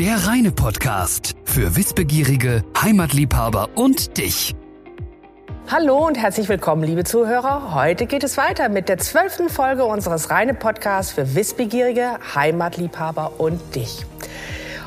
[0.00, 4.56] Der reine Podcast für Wissbegierige, Heimatliebhaber und dich.
[5.70, 7.74] Hallo und herzlich willkommen, liebe Zuhörer.
[7.74, 13.60] Heute geht es weiter mit der zwölften Folge unseres reine Podcasts für Wissbegierige, Heimatliebhaber und
[13.74, 14.06] dich.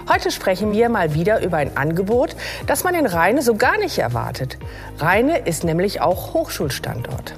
[0.10, 2.36] Heute sprechen wir mal wieder über ein Angebot,
[2.66, 4.58] das man in Rheine so gar nicht erwartet.
[4.98, 7.36] Rheine ist nämlich auch Hochschulstandort.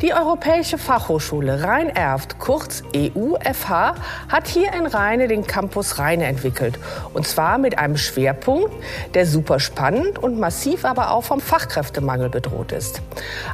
[0.00, 3.94] Die Europäische Fachhochschule Rhein-Erft, kurz EUFH,
[4.28, 6.78] hat hier in Rheine den Campus Rheine entwickelt.
[7.14, 8.72] Und zwar mit einem Schwerpunkt,
[9.14, 13.02] der super spannend und massiv aber auch vom Fachkräftemangel bedroht ist.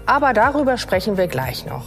[0.05, 1.85] Aber darüber sprechen wir gleich noch.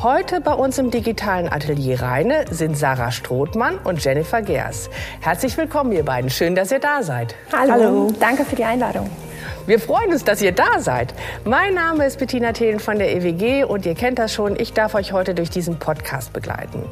[0.00, 4.90] Heute bei uns im digitalen Atelier Rheine sind Sarah Strothmann und Jennifer Gers.
[5.20, 6.30] Herzlich willkommen, ihr beiden.
[6.30, 7.34] Schön, dass ihr da seid.
[7.52, 7.72] Hallo.
[7.72, 8.12] Hallo.
[8.20, 9.10] Danke für die Einladung.
[9.66, 11.14] Wir freuen uns, dass ihr da seid.
[11.44, 14.58] Mein Name ist Bettina Thelen von der EWG und ihr kennt das schon.
[14.58, 16.82] Ich darf euch heute durch diesen Podcast begleiten.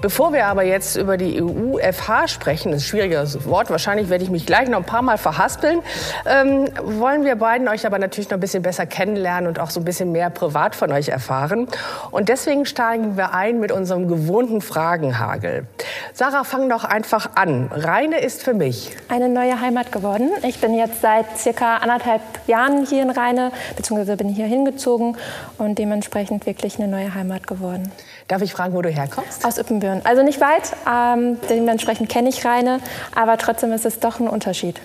[0.00, 4.24] Bevor wir aber jetzt über die EU-FH sprechen, das ist ein schwieriges Wort, wahrscheinlich werde
[4.24, 5.80] ich mich gleich noch ein paar Mal verhaspeln,
[6.26, 9.80] ähm, wollen wir beiden euch aber natürlich noch ein bisschen besser kennenlernen und auch so
[9.80, 11.68] ein bisschen mehr privat von euch erfahren.
[12.10, 15.66] Und deswegen steigen wir ein mit unserem gewohnten Fragenhagel.
[16.12, 17.70] Sarah, fang doch einfach an.
[17.72, 20.30] Reine ist für mich eine neue Heimat geworden.
[20.42, 25.16] Ich bin jetzt seit circa anderthalb anderthalb Jahren hier in Rheine, beziehungsweise bin hier hingezogen
[25.58, 27.92] und dementsprechend wirklich eine neue Heimat geworden.
[28.28, 29.44] Darf ich fragen, wo du herkommst?
[29.44, 30.00] Aus Ippenbüren.
[30.04, 32.80] Also nicht weit, ähm, dementsprechend kenne ich Rheine,
[33.14, 34.80] aber trotzdem ist es doch ein Unterschied.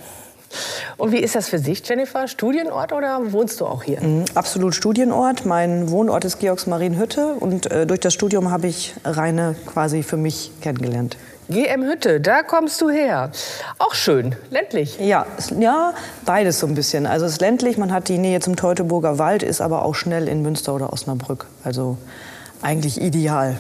[0.98, 2.28] Und wie ist das für dich, Jennifer?
[2.28, 4.02] Studienort oder wohnst du auch hier?
[4.02, 5.46] Mhm, absolut Studienort.
[5.46, 10.52] Mein Wohnort ist Georgsmarienhütte und äh, durch das Studium habe ich Rheine quasi für mich
[10.62, 11.18] kennengelernt.
[11.48, 13.32] GM Hütte, da kommst du her.
[13.78, 14.98] Auch schön, ländlich.
[15.00, 15.28] Ja,
[15.60, 15.94] ja,
[16.26, 17.06] beides so ein bisschen.
[17.06, 20.28] Also es ist ländlich, man hat die Nähe zum Teutoburger Wald, ist aber auch schnell
[20.28, 21.46] in Münster oder Osnabrück.
[21.64, 21.98] Also
[22.64, 23.58] eigentlich ideal.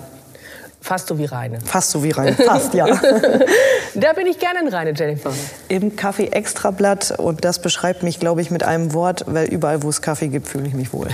[0.81, 1.59] Fast so wie Rheine.
[1.61, 2.85] Fast so wie Rheine, fast, ja.
[3.95, 5.31] da bin ich gerne in Rheine, Jennifer.
[5.67, 9.89] Im Kaffee Extrablatt und das beschreibt mich, glaube ich, mit einem Wort, weil überall, wo
[9.89, 11.07] es Kaffee gibt, fühle ich mich wohl.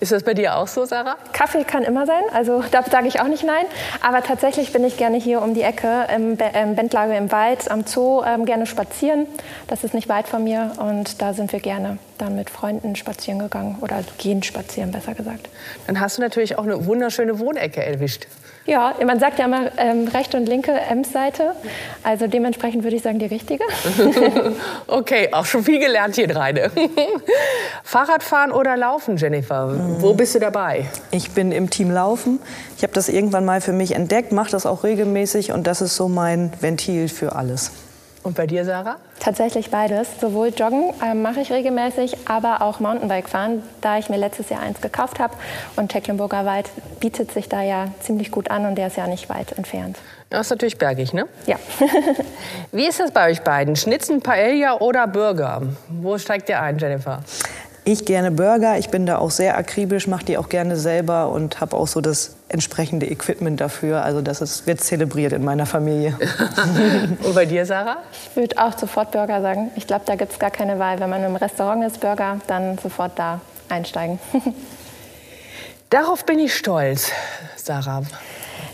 [0.00, 1.16] Ist das bei dir auch so, Sarah?
[1.32, 3.66] Kaffee kann immer sein, also da sage ich auch nicht nein.
[4.00, 7.86] Aber tatsächlich bin ich gerne hier um die Ecke im, im Bentlager im Wald, am
[7.86, 9.26] Zoo, ähm, gerne spazieren.
[9.68, 13.38] Das ist nicht weit von mir und da sind wir gerne dann mit Freunden spazieren
[13.38, 15.48] gegangen oder gehen spazieren, besser gesagt.
[15.86, 18.26] Dann hast du natürlich auch eine wunderschöne Wohnecke erwischt.
[18.64, 21.52] Ja, man sagt ja immer ähm, rechte und linke Ems-Seite.
[22.04, 23.64] Also dementsprechend würde ich sagen, die richtige.
[24.86, 26.58] okay, auch schon viel gelernt hier rein.
[27.82, 29.66] Fahrradfahren oder Laufen, Jennifer?
[29.66, 30.02] Mhm.
[30.02, 30.86] Wo bist du dabei?
[31.10, 32.38] Ich bin im Team Laufen.
[32.76, 35.96] Ich habe das irgendwann mal für mich entdeckt, mache das auch regelmäßig und das ist
[35.96, 37.72] so mein Ventil für alles.
[38.22, 38.96] Und bei dir, Sarah?
[39.18, 40.20] Tatsächlich beides.
[40.20, 44.60] Sowohl Joggen äh, mache ich regelmäßig, aber auch Mountainbike fahren, da ich mir letztes Jahr
[44.60, 45.34] eins gekauft habe.
[45.76, 49.28] Und Tecklenburger Wald bietet sich da ja ziemlich gut an und der ist ja nicht
[49.28, 49.98] weit entfernt.
[50.30, 51.26] Das ist natürlich bergig, ne?
[51.46, 51.56] Ja.
[52.72, 53.76] Wie ist das bei euch beiden?
[53.76, 55.62] Schnitzen, Paella oder Burger?
[55.88, 57.22] Wo steigt ihr ein, Jennifer?
[57.84, 58.78] Ich gerne Burger.
[58.78, 62.00] Ich bin da auch sehr akribisch, mache die auch gerne selber und habe auch so
[62.00, 64.04] das entsprechende Equipment dafür.
[64.04, 66.16] Also das ist, wird zelebriert in meiner Familie.
[67.24, 67.96] und bei dir, Sarah?
[68.12, 69.72] Ich würde auch sofort Burger sagen.
[69.74, 71.00] Ich glaube, da gibt es gar keine Wahl.
[71.00, 74.20] Wenn man im Restaurant ist, Burger, dann sofort da einsteigen.
[75.90, 77.10] Darauf bin ich stolz,
[77.56, 78.02] Sarah.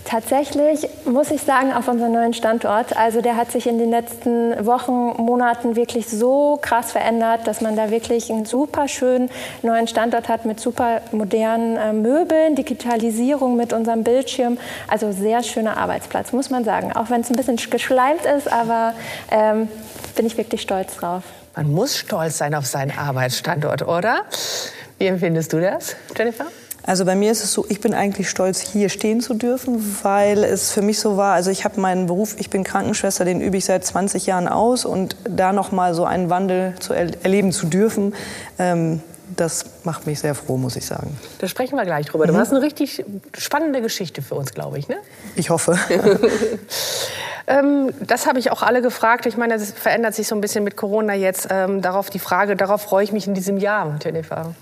[0.08, 2.96] Tatsächlich muss ich sagen, auf unseren neuen Standort.
[2.96, 7.76] Also der hat sich in den letzten Wochen, Monaten wirklich so krass verändert, dass man
[7.76, 9.28] da wirklich einen super schönen
[9.60, 14.56] neuen Standort hat mit super modernen äh, Möbeln, Digitalisierung mit unserem Bildschirm.
[14.86, 16.94] Also sehr schöner Arbeitsplatz, muss man sagen.
[16.94, 18.94] Auch wenn es ein bisschen geschleimt ist, aber
[19.30, 19.68] ähm,
[20.16, 21.22] bin ich wirklich stolz drauf.
[21.54, 24.22] Man muss stolz sein auf seinen Arbeitsstandort, oder?
[24.96, 26.46] Wie empfindest du das, Jennifer?
[26.88, 30.42] Also bei mir ist es so, ich bin eigentlich stolz, hier stehen zu dürfen, weil
[30.42, 33.58] es für mich so war, also ich habe meinen Beruf, ich bin Krankenschwester, den übe
[33.58, 37.52] ich seit 20 Jahren aus und da noch mal so einen Wandel zu er erleben
[37.52, 38.14] zu dürfen,
[38.58, 39.02] ähm,
[39.36, 41.14] das macht mich sehr froh, muss ich sagen.
[41.40, 42.26] Da sprechen wir gleich drüber.
[42.26, 42.38] Du mhm.
[42.38, 43.04] hast eine richtig
[43.36, 44.96] spannende Geschichte für uns, glaube ich, ne?
[45.36, 45.78] Ich hoffe.
[47.46, 49.26] ähm, das habe ich auch alle gefragt.
[49.26, 51.48] Ich meine, das verändert sich so ein bisschen mit Corona jetzt.
[51.50, 54.54] Ähm, darauf die Frage, darauf freue ich mich in diesem Jahr, Jennifer.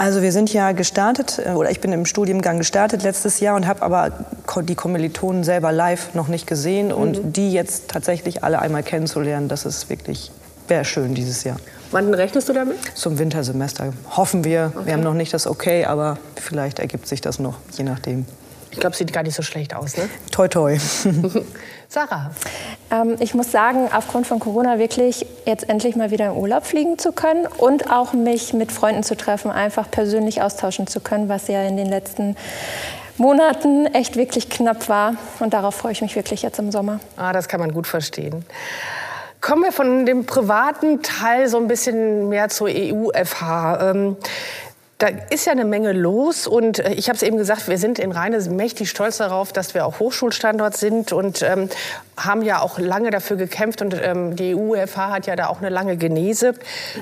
[0.00, 3.66] Also wir sind ja gestartet, äh, oder ich bin im Studiengang gestartet letztes Jahr und
[3.66, 4.10] habe aber
[4.62, 6.94] die Kommilitonen selber live noch nicht gesehen mhm.
[6.94, 10.32] und die jetzt tatsächlich alle einmal kennenzulernen, das ist wirklich
[10.68, 11.58] wäre schön dieses Jahr.
[11.90, 12.78] Wann rechnest du damit?
[12.94, 13.92] Zum Wintersemester.
[14.16, 14.72] Hoffen wir.
[14.74, 14.86] Okay.
[14.86, 18.24] Wir haben noch nicht das Okay, aber vielleicht ergibt sich das noch, je nachdem.
[18.70, 20.08] Ich glaube, sieht gar nicht so schlecht aus, ne?
[20.30, 20.78] Toi, toi.
[21.88, 22.30] Sarah?
[22.90, 26.98] Ähm, ich muss sagen, aufgrund von Corona wirklich jetzt endlich mal wieder in Urlaub fliegen
[26.98, 31.48] zu können und auch mich mit Freunden zu treffen, einfach persönlich austauschen zu können, was
[31.48, 32.36] ja in den letzten
[33.16, 35.14] Monaten echt wirklich knapp war.
[35.40, 37.00] Und darauf freue ich mich wirklich jetzt im Sommer.
[37.16, 38.44] Ah, das kann man gut verstehen.
[39.40, 43.90] Kommen wir von dem privaten Teil so ein bisschen mehr zur EU-FH.
[43.90, 44.16] Ähm,
[45.00, 47.98] da ist ja eine Menge los und äh, ich habe es eben gesagt, wir sind
[47.98, 51.70] in Rheine mächtig stolz darauf, dass wir auch Hochschulstandort sind und ähm,
[52.18, 55.70] haben ja auch lange dafür gekämpft und ähm, die EU-FH hat ja da auch eine
[55.70, 56.52] lange Genese.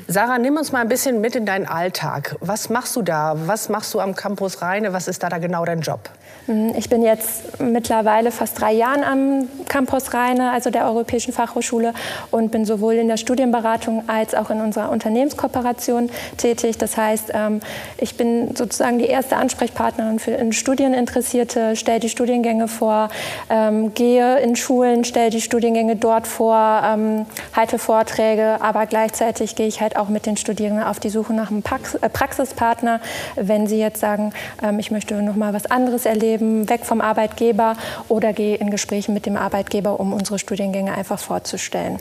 [0.06, 2.36] Sarah, nimm uns mal ein bisschen mit in deinen Alltag.
[2.40, 3.34] Was machst du da?
[3.46, 4.92] Was machst du am Campus Rheine?
[4.92, 6.08] Was ist da, da genau dein Job?
[6.48, 11.92] Mhm, ich bin jetzt mittlerweile fast drei Jahren am Campus Rheine, also der Europäischen Fachhochschule,
[12.30, 16.78] und bin sowohl in der Studienberatung als auch in unserer Unternehmenskooperation tätig.
[16.78, 17.60] Das heißt, ähm,
[17.96, 23.08] ich bin sozusagen die erste Ansprechpartnerin für Studieninteressierte, stelle die Studiengänge vor,
[23.50, 29.66] ähm, gehe in Schulen, stelle die Studiengänge dort vor, ähm, halte Vorträge, aber gleichzeitig gehe
[29.66, 31.62] ich halt auch mit den Studierenden auf die Suche nach einem
[32.00, 33.00] äh, Praxispartner,
[33.36, 34.32] wenn sie jetzt sagen,
[34.78, 37.76] ich möchte noch mal was anderes erleben Leben weg vom Arbeitgeber
[38.08, 41.98] oder gehe in Gespräche mit dem Arbeitgeber, um unsere Studiengänge einfach vorzustellen.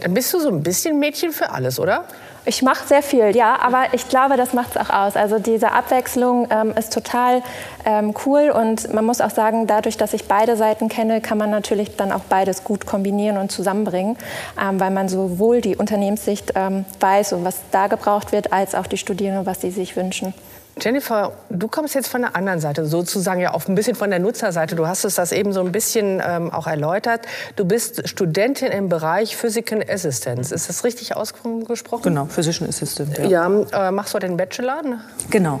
[0.00, 2.04] Dann bist du so ein bisschen Mädchen für alles, oder?
[2.44, 5.14] Ich mache sehr viel, ja, aber ich glaube, das macht es auch aus.
[5.14, 7.40] Also diese Abwechslung ähm, ist total
[7.84, 11.50] ähm, cool und man muss auch sagen, dadurch, dass ich beide Seiten kenne, kann man
[11.50, 14.16] natürlich dann auch beides gut kombinieren und zusammenbringen,
[14.60, 18.88] ähm, weil man sowohl die Unternehmenssicht ähm, weiß und was da gebraucht wird, als auch
[18.88, 20.34] die Studierenden, was sie sich wünschen.
[20.80, 24.18] Jennifer, du kommst jetzt von der anderen Seite, sozusagen ja auch ein bisschen von der
[24.18, 24.74] Nutzerseite.
[24.74, 27.26] Du hast es das eben so ein bisschen ähm, auch erläutert.
[27.56, 30.54] Du bist Studentin im Bereich Physical Assistance.
[30.54, 32.02] Ist das richtig ausgesprochen?
[32.02, 33.18] Genau, Physician Assistant.
[33.18, 34.82] Ja, ja äh, machst du den Bachelor?
[34.82, 35.00] Ne?
[35.30, 35.60] Genau.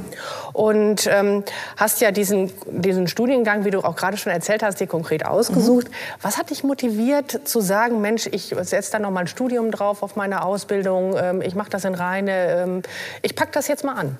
[0.54, 1.44] Und ähm,
[1.76, 5.88] hast ja diesen, diesen Studiengang, wie du auch gerade schon erzählt hast, dir konkret ausgesucht.
[5.88, 5.94] Mhm.
[6.22, 10.02] Was hat dich motiviert zu sagen, Mensch, ich setze da noch mal ein Studium drauf
[10.02, 12.82] auf meine Ausbildung, ähm, ich mache das in Reine, ähm,
[13.20, 14.18] ich pack das jetzt mal an?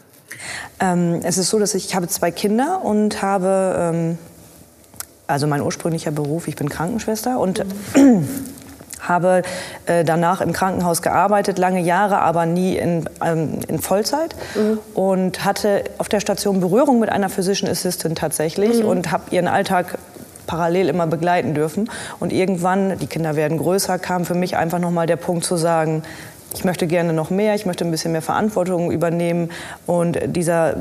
[0.81, 4.19] Ähm, es ist so, dass ich, ich habe zwei Kinder und habe, ähm,
[5.27, 7.63] also mein ursprünglicher Beruf, ich bin Krankenschwester und
[7.97, 8.29] mhm.
[9.01, 9.43] habe
[9.87, 14.79] äh, danach im Krankenhaus gearbeitet, lange Jahre, aber nie in, ähm, in Vollzeit mhm.
[14.95, 18.89] und hatte auf der Station Berührung mit einer Physician Assistant tatsächlich mhm.
[18.89, 19.99] und habe ihren Alltag
[20.47, 21.91] parallel immer begleiten dürfen.
[22.21, 25.57] Und irgendwann, die Kinder werden größer, kam für mich einfach noch mal der Punkt zu
[25.57, 26.03] sagen,
[26.55, 29.51] ich möchte gerne noch mehr, ich möchte ein bisschen mehr Verantwortung übernehmen.
[29.87, 30.77] Und dieser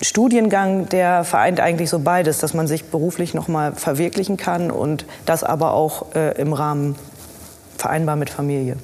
[0.00, 5.04] Studiengang, der vereint eigentlich so beides, dass man sich beruflich noch mal verwirklichen kann und
[5.26, 6.94] das aber auch äh, im Rahmen
[7.76, 8.76] vereinbar mit Familie.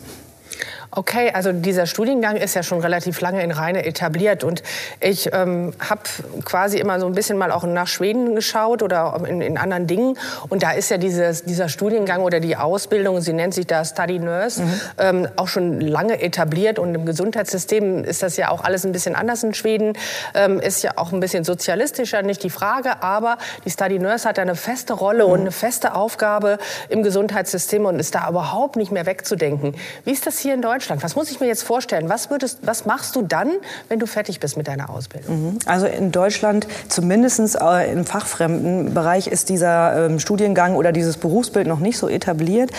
[0.96, 4.62] Okay, also dieser Studiengang ist ja schon relativ lange in Rheine etabliert und
[5.00, 6.02] ich ähm, habe
[6.44, 10.16] quasi immer so ein bisschen mal auch nach Schweden geschaut oder in, in, anderen Dingen
[10.50, 14.20] und da ist ja dieses, dieser Studiengang oder die Ausbildung, sie nennt sich da Study
[14.20, 14.80] Nurse, mhm.
[14.98, 19.16] ähm, auch schon lange etabliert und im Gesundheitssystem ist das ja auch alles ein bisschen
[19.16, 19.94] anders in Schweden,
[20.34, 24.38] ähm, ist ja auch ein bisschen sozialistischer, nicht die Frage, aber die Study Nurse hat
[24.38, 25.32] eine feste Rolle mhm.
[25.32, 26.58] und eine feste Aufgabe
[26.88, 29.74] im Gesundheitssystem und ist da überhaupt nicht mehr wegzudenken.
[30.04, 30.83] Wie ist das hier in Deutschland?
[30.84, 31.02] Deutschland.
[31.02, 32.08] Was muss ich mir jetzt vorstellen?
[32.08, 33.50] Was, würdest, was machst du dann,
[33.88, 35.52] wenn du fertig bist mit deiner Ausbildung?
[35.52, 35.58] Mhm.
[35.64, 41.66] Also in Deutschland, zumindest äh, im fachfremden Bereich, ist dieser ähm, Studiengang oder dieses Berufsbild
[41.66, 42.70] noch nicht so etabliert.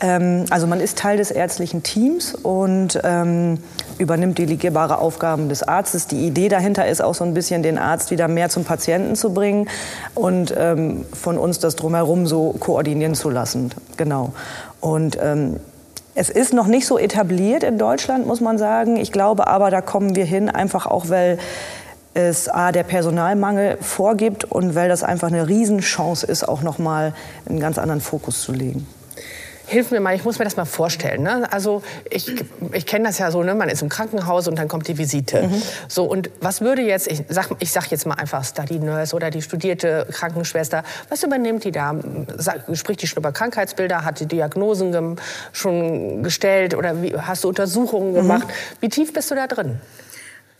[0.00, 3.58] Ähm, also man ist Teil des ärztlichen Teams und ähm,
[3.98, 6.06] übernimmt delegierbare Aufgaben des Arztes.
[6.06, 9.32] Die Idee dahinter ist auch so ein bisschen, den Arzt wieder mehr zum Patienten zu
[9.32, 9.68] bringen
[10.14, 13.70] und ähm, von uns das drumherum so koordinieren zu lassen.
[13.96, 14.34] Genau.
[14.80, 15.56] Und ähm,
[16.16, 18.96] es ist noch nicht so etabliert in Deutschland, muss man sagen.
[18.96, 21.38] Ich glaube aber, da kommen wir hin, einfach auch, weil
[22.14, 27.12] es A, der Personalmangel vorgibt und weil das einfach eine Riesenchance ist, auch noch mal
[27.46, 28.86] einen ganz anderen Fokus zu legen.
[29.66, 31.22] Hilf mir mal, ich muss mir das mal vorstellen.
[31.22, 31.50] Ne?
[31.52, 32.32] Also ich,
[32.72, 33.54] ich kenne das ja so, ne?
[33.54, 35.42] man ist im Krankenhaus und dann kommt die Visite.
[35.42, 35.62] Mhm.
[35.88, 39.30] So, und was würde jetzt, ich sag, ich sag jetzt mal einfach Study Nurse oder
[39.30, 41.94] die studierte Krankenschwester, was übernimmt die da?
[42.74, 45.16] Spricht die schon über Krankheitsbilder, hat die Diagnosen
[45.52, 48.16] schon gestellt oder wie, hast du Untersuchungen mhm.
[48.16, 48.46] gemacht?
[48.46, 48.76] Mhm.
[48.80, 49.80] Wie tief bist du da drin?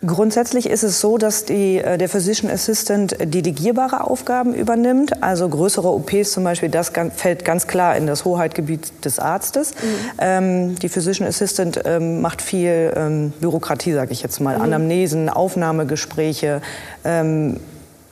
[0.05, 5.23] Grundsätzlich ist es so, dass die, äh, der Physician Assistant delegierbare Aufgaben übernimmt.
[5.23, 9.73] Also größere OPs zum Beispiel, das fällt ganz klar in das Hoheitgebiet des Arztes.
[9.73, 9.79] Mhm.
[10.19, 14.59] Ähm, die Physician Assistant ähm, macht viel ähm, Bürokratie, sage ich jetzt mal.
[14.59, 14.65] Mhm.
[14.65, 16.61] Anamnesen, Aufnahmegespräche,
[17.05, 17.59] ähm,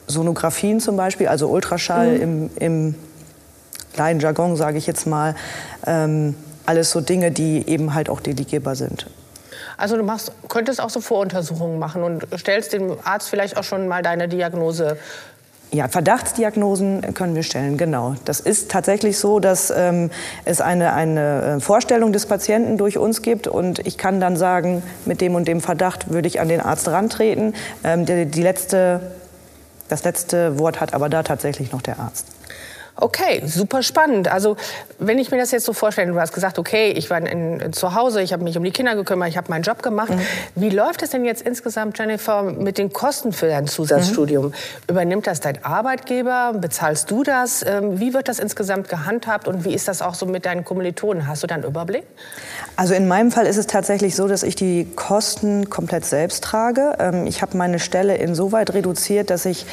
[0.07, 2.21] Sonographien zum Beispiel, also Ultraschall mhm.
[2.21, 2.95] im, im
[3.95, 5.35] Laienjargon, sage ich jetzt mal.
[5.85, 6.33] Ähm,
[6.65, 9.05] alles so Dinge, die eben halt auch delegierbar sind.
[9.77, 13.87] Also du machst, könntest auch so Voruntersuchungen machen und stellst dem Arzt vielleicht auch schon
[13.87, 14.97] mal deine Diagnose
[15.71, 18.15] ja, Verdachtsdiagnosen können wir stellen, genau.
[18.23, 20.09] Das ist tatsächlich so, dass ähm,
[20.45, 24.83] es eine, eine äh, Vorstellung des Patienten durch uns gibt und ich kann dann sagen,
[25.05, 27.55] mit dem und dem Verdacht würde ich an den Arzt rantreten.
[27.83, 29.11] Ähm, die, die letzte,
[29.89, 32.27] das letzte Wort hat aber da tatsächlich noch der Arzt.
[32.97, 34.29] Okay, super spannend.
[34.29, 34.55] Also
[34.99, 37.73] wenn ich mir das jetzt so vorstelle, du hast gesagt, okay, ich war in, in,
[37.73, 40.11] zu Hause, ich habe mich um die Kinder gekümmert, ich habe meinen Job gemacht.
[40.11, 40.21] Mhm.
[40.55, 44.47] Wie läuft es denn jetzt insgesamt, Jennifer, mit den Kosten für dein Zusatzstudium?
[44.47, 44.53] Mhm.
[44.89, 46.53] Übernimmt das dein Arbeitgeber?
[46.53, 47.65] Bezahlst du das?
[47.67, 51.27] Ähm, wie wird das insgesamt gehandhabt und wie ist das auch so mit deinen Kommilitonen?
[51.27, 52.05] Hast du da einen Überblick?
[52.77, 56.95] Also in meinem Fall ist es tatsächlich so, dass ich die Kosten komplett selbst trage.
[56.99, 59.65] Ähm, ich habe meine Stelle insoweit reduziert, dass ich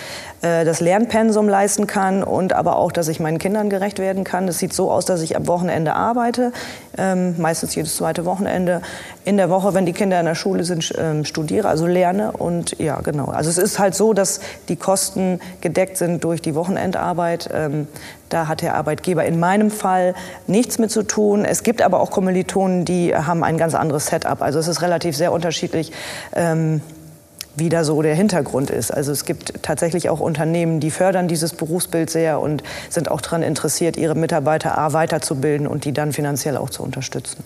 [0.43, 4.49] äh, das Lernpensum leisten kann und aber auch, dass ich meinen Kindern gerecht werden kann.
[4.49, 6.53] Es sieht so aus, dass ich am Wochenende arbeite,
[6.97, 8.83] ähm, meistens jedes zweite Wochenende.
[9.25, 12.33] In der Woche, wenn die Kinder in der Schule sind, ähm, studiere, also lerne.
[12.33, 13.27] Und ja, genau.
[13.27, 17.49] Also es ist halt so, dass die Kosten gedeckt sind durch die Wochenendarbeit.
[17.53, 17.87] Ähm,
[18.29, 20.15] da hat der Arbeitgeber in meinem Fall
[20.47, 21.45] nichts mit zu tun.
[21.45, 24.41] Es gibt aber auch Kommilitonen, die haben ein ganz anderes Setup.
[24.41, 25.93] Also es ist relativ sehr unterschiedlich.
[26.35, 26.81] Ähm,
[27.57, 28.91] wie da so der Hintergrund ist.
[28.91, 33.43] Also es gibt tatsächlich auch Unternehmen, die fördern dieses Berufsbild sehr und sind auch daran
[33.43, 37.45] interessiert, ihre Mitarbeiter A weiterzubilden und die dann finanziell auch zu unterstützen.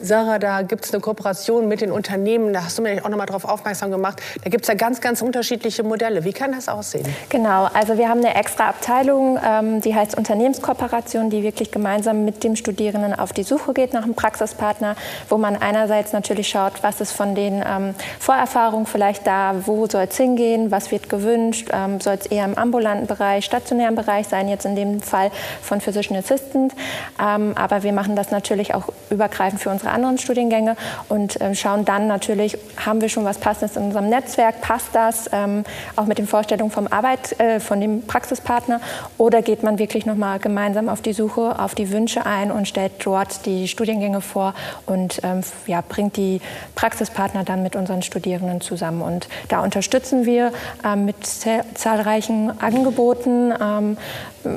[0.00, 2.52] Sarah, da gibt es eine Kooperation mit den Unternehmen.
[2.52, 4.20] Da hast du mir auch noch mal darauf aufmerksam gemacht.
[4.44, 6.24] Da gibt es ja ganz, ganz unterschiedliche Modelle.
[6.24, 7.06] Wie kann das aussehen?
[7.30, 12.44] Genau, also wir haben eine extra Abteilung, ähm, die heißt Unternehmenskooperation, die wirklich gemeinsam mit
[12.44, 14.96] dem Studierenden auf die Suche geht nach einem Praxispartner,
[15.28, 20.06] wo man einerseits natürlich schaut, was ist von den ähm, Vorerfahrungen vielleicht da, wo soll
[20.10, 24.48] es hingehen, was wird gewünscht, ähm, soll es eher im ambulanten Bereich, stationären Bereich sein,
[24.48, 25.30] jetzt in dem Fall
[25.62, 26.74] von Physician Assistant.
[27.20, 30.76] Ähm, aber wir machen das natürlich auch übergreifend für unsere unsere anderen Studiengänge
[31.08, 35.30] und äh, schauen dann natürlich, haben wir schon was Passendes in unserem Netzwerk, passt das
[35.32, 35.64] ähm,
[35.94, 38.80] auch mit den Vorstellungen vom Arbeit, äh, von dem Praxispartner
[39.18, 42.92] oder geht man wirklich nochmal gemeinsam auf die Suche, auf die Wünsche ein und stellt
[43.04, 44.54] dort die Studiengänge vor
[44.86, 46.40] und ähm, ja, bringt die
[46.74, 49.02] Praxispartner dann mit unseren Studierenden zusammen.
[49.02, 50.52] Und da unterstützen wir
[50.84, 53.96] ähm, mit zahlreichen Angeboten, ähm,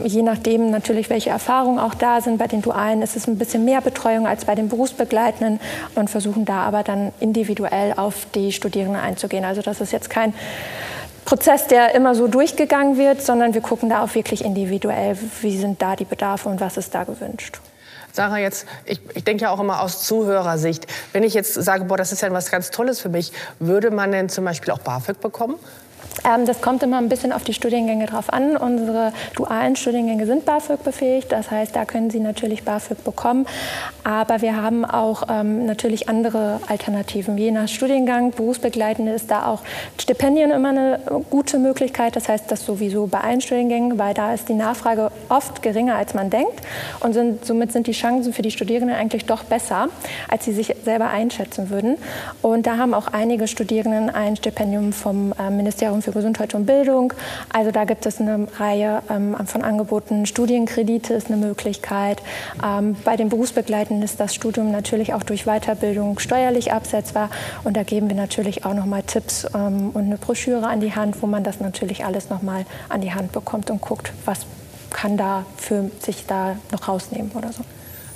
[0.04, 2.38] je nachdem natürlich, welche Erfahrungen auch da sind.
[2.38, 4.70] Bei den Dualen ist es ein bisschen mehr Betreuung als bei den
[5.20, 5.60] Berufsbegleitenden
[5.96, 9.46] und versuchen da aber dann individuell auf die Studierenden einzugehen.
[9.46, 10.34] Also das ist jetzt kein
[11.26, 15.82] Prozess, der immer so durchgegangen wird, sondern wir gucken da auch wirklich individuell, wie sind
[15.82, 17.60] da die Bedarfe und was ist da gewünscht.
[18.12, 20.88] Sarah, jetzt, ich, ich denke ja auch immer aus Zuhörersicht.
[21.14, 24.12] Wenn ich jetzt sage, boah, das ist ja was ganz Tolles für mich, würde man
[24.12, 25.56] denn zum Beispiel auch BAföG bekommen?
[26.26, 28.58] Ähm, das kommt immer ein bisschen auf die Studiengänge drauf an.
[28.58, 33.46] Unsere dualen Studiengänge sind BAföG befähigt, das heißt, da können Sie natürlich BAföG bekommen.
[34.04, 37.38] Aber wir haben auch ähm, natürlich andere Alternativen.
[37.38, 39.62] Je nach Studiengang, Berufsbegleitende ist da auch
[40.00, 41.00] Stipendien immer eine
[41.30, 42.16] gute Möglichkeit.
[42.16, 46.14] Das heißt, das sowieso bei allen Studiengängen, weil da ist die Nachfrage oft geringer, als
[46.14, 46.62] man denkt.
[47.00, 49.90] Und sind, somit sind die Chancen für die Studierenden eigentlich doch besser,
[50.28, 51.98] als sie sich selber einschätzen würden.
[52.42, 56.66] Und da haben auch einige Studierenden ein Stipendium vom äh, Ministerium für für Gesundheit und
[56.66, 57.14] Bildung.
[57.54, 60.26] Also da gibt es eine Reihe ähm, von Angeboten.
[60.26, 62.22] Studienkredite ist eine Möglichkeit.
[62.64, 67.30] Ähm, bei den Berufsbegleitenden ist das Studium natürlich auch durch Weiterbildung steuerlich absetzbar.
[67.64, 70.96] Und da geben wir natürlich auch noch mal Tipps ähm, und eine Broschüre an die
[70.96, 74.40] Hand, wo man das natürlich alles noch mal an die Hand bekommt und guckt, was
[74.90, 77.64] kann da für sich da noch rausnehmen oder so.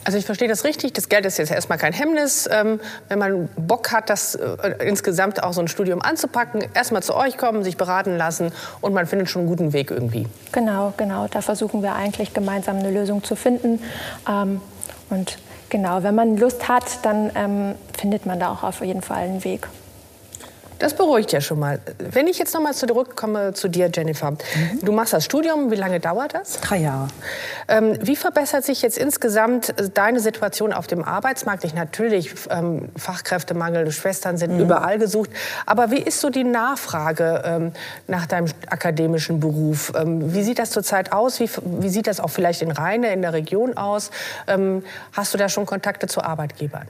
[0.03, 0.93] Also ich verstehe das richtig.
[0.93, 2.49] Das Geld ist jetzt erstmal kein Hemmnis.
[2.51, 2.79] Ähm,
[3.09, 7.37] wenn man Bock hat, das äh, insgesamt auch so ein Studium anzupacken, erstmal zu euch
[7.37, 10.27] kommen, sich beraten lassen und man findet schon einen guten Weg irgendwie.
[10.51, 11.27] Genau, genau.
[11.27, 13.79] Da versuchen wir eigentlich gemeinsam eine Lösung zu finden.
[14.29, 14.61] Ähm,
[15.09, 15.37] und
[15.69, 19.43] genau, wenn man Lust hat, dann ähm, findet man da auch auf jeden Fall einen
[19.43, 19.67] Weg.
[20.83, 21.79] Das beruhigt ja schon mal.
[21.97, 24.31] Wenn ich jetzt noch mal zurückkomme zu dir, Jennifer.
[24.31, 24.37] Mhm.
[24.81, 25.71] Du machst das Studium.
[25.71, 26.59] Wie lange dauert das?
[26.59, 27.07] Drei Jahre.
[27.69, 31.63] Ähm, wie verbessert sich jetzt insgesamt äh, deine Situation auf dem Arbeitsmarkt?
[31.63, 34.59] Ich natürlich ähm, Fachkräftemangel, Schwestern sind mhm.
[34.59, 35.29] überall gesucht.
[35.65, 37.71] Aber wie ist so die Nachfrage ähm,
[38.07, 39.93] nach deinem akademischen Beruf?
[39.95, 41.39] Ähm, wie sieht das zurzeit aus?
[41.39, 44.11] Wie, wie, sieht das auch vielleicht in Rheine, in der Region aus?
[44.47, 46.87] Ähm, hast du da schon Kontakte zu Arbeitgebern?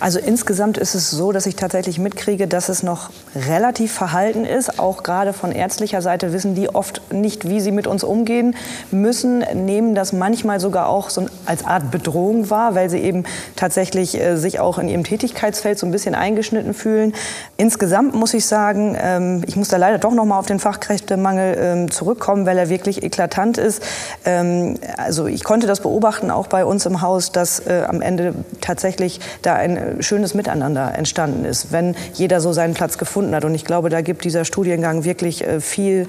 [0.00, 4.78] Also insgesamt ist es so, dass ich tatsächlich mitkriege, dass es noch relativ verhalten ist.
[4.78, 8.56] Auch gerade von ärztlicher Seite wissen die oft nicht, wie sie mit uns umgehen
[8.90, 13.24] müssen, nehmen das manchmal sogar auch so als Art Bedrohung wahr, weil sie eben
[13.56, 17.14] tatsächlich äh, sich auch in ihrem Tätigkeitsfeld so ein bisschen eingeschnitten fühlen.
[17.56, 21.56] Insgesamt muss ich sagen, ähm, ich muss da leider doch noch mal auf den Fachkräftemangel
[21.58, 23.82] ähm, zurückkommen, weil er wirklich eklatant ist.
[24.24, 28.34] Ähm, also ich konnte das beobachten auch bei uns im Haus, dass äh, am Ende
[28.60, 33.34] tatsächlich da ein äh, schönes Miteinander entstanden ist, wenn jeder so seinen Platz gefunden gefunden
[33.34, 33.44] hat.
[33.44, 36.06] Und ich glaube, da gibt dieser Studiengang wirklich äh, viel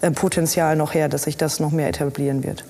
[0.00, 2.64] äh, Potenzial noch her, dass sich das noch mehr etablieren wird.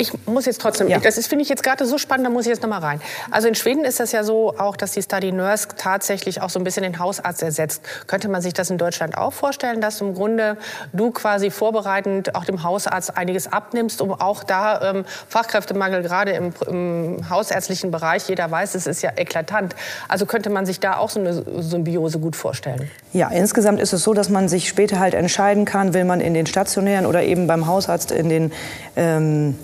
[0.00, 1.00] Ich muss jetzt trotzdem, ja.
[1.00, 3.00] das finde ich jetzt gerade so spannend, da muss ich jetzt noch mal rein.
[3.32, 6.60] Also in Schweden ist das ja so auch, dass die Study Nurse tatsächlich auch so
[6.60, 7.82] ein bisschen den Hausarzt ersetzt.
[8.06, 10.56] Könnte man sich das in Deutschland auch vorstellen, dass im Grunde
[10.92, 16.52] du quasi vorbereitend auch dem Hausarzt einiges abnimmst, um auch da ähm, Fachkräftemangel gerade im,
[16.68, 19.74] im hausärztlichen Bereich, jeder weiß, es ist ja eklatant.
[20.06, 22.88] Also könnte man sich da auch so eine Symbiose gut vorstellen?
[23.12, 26.34] Ja, insgesamt ist es so, dass man sich später halt entscheiden kann, will man in
[26.34, 28.52] den stationären oder eben beim Hausarzt in den
[28.94, 29.58] ähm,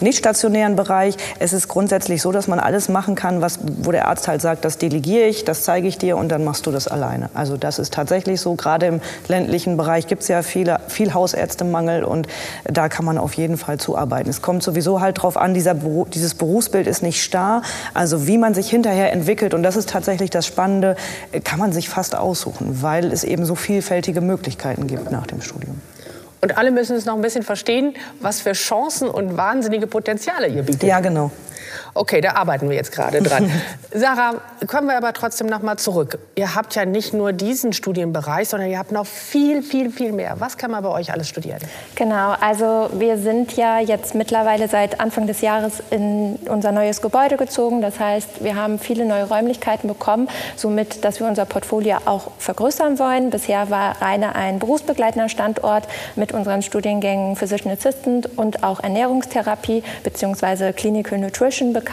[0.00, 1.16] nicht stationären Bereich.
[1.38, 4.64] Es ist grundsätzlich so, dass man alles machen kann, was, wo der Arzt halt sagt,
[4.64, 7.30] das delegiere ich, das zeige ich dir und dann machst du das alleine.
[7.34, 8.54] Also das ist tatsächlich so.
[8.54, 12.26] Gerade im ländlichen Bereich gibt es ja viele, viel Hausärztemangel und
[12.64, 14.28] da kann man auf jeden Fall zuarbeiten.
[14.28, 17.62] Es kommt sowieso halt drauf an, dieser, dieses Berufsbild ist nicht starr.
[17.92, 20.96] Also wie man sich hinterher entwickelt und das ist tatsächlich das Spannende,
[21.44, 25.80] kann man sich fast aussuchen, weil es eben so vielfältige Möglichkeiten gibt nach dem Studium.
[26.44, 30.62] Und alle müssen es noch ein bisschen verstehen, was für Chancen und wahnsinnige Potenziale ihr
[30.62, 30.82] bietet.
[30.82, 31.30] Ja, genau.
[31.96, 33.48] Okay, da arbeiten wir jetzt gerade dran.
[33.92, 36.18] Sarah, kommen wir aber trotzdem noch mal zurück.
[36.34, 40.34] Ihr habt ja nicht nur diesen Studienbereich, sondern ihr habt noch viel, viel, viel mehr.
[40.40, 41.60] Was kann man bei euch alles studieren?
[41.94, 47.36] Genau, also wir sind ja jetzt mittlerweile seit Anfang des Jahres in unser neues Gebäude
[47.36, 47.80] gezogen.
[47.80, 52.98] Das heißt, wir haben viele neue Räumlichkeiten bekommen, somit, dass wir unser Portfolio auch vergrößern
[52.98, 53.30] wollen.
[53.30, 55.86] Bisher war Reine ein berufsbegleitender Standort
[56.16, 60.72] mit unseren Studiengängen Physician Assistant und auch Ernährungstherapie bzw.
[60.72, 61.83] Clinical Nutrition bekannt,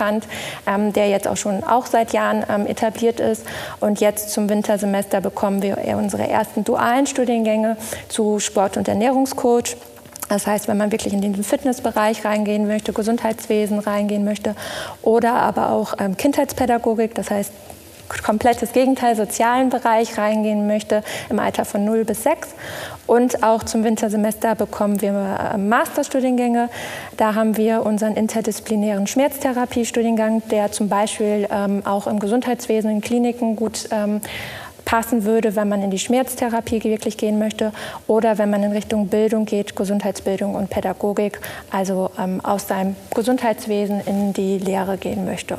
[0.68, 3.46] ähm, der jetzt auch schon auch seit Jahren ähm, etabliert ist.
[3.80, 7.78] Und jetzt zum Wintersemester bekommen wir unsere ersten dualen Studiengänge
[8.10, 9.78] zu Sport- und Ernährungscoach.
[10.30, 14.56] Das heißt, wenn man wirklich in den Fitnessbereich reingehen möchte, Gesundheitswesen reingehen möchte
[15.02, 17.52] oder aber auch ähm, Kindheitspädagogik, das heißt
[18.24, 22.50] komplettes Gegenteil, sozialen Bereich reingehen möchte, im Alter von 0 bis 6.
[23.12, 26.70] Und auch zum Wintersemester bekommen wir ähm, Masterstudiengänge.
[27.18, 33.58] Da haben wir unseren interdisziplinären Schmerztherapiestudiengang, der zum Beispiel ähm, auch im Gesundheitswesen, in Kliniken
[33.58, 34.22] gut ähm,
[34.86, 37.74] passen würde, wenn man in die Schmerztherapie wirklich gehen möchte
[38.08, 44.00] oder wenn man in Richtung Bildung geht, Gesundheitsbildung und Pädagogik, also ähm, aus seinem Gesundheitswesen
[44.06, 45.58] in die Lehre gehen möchte.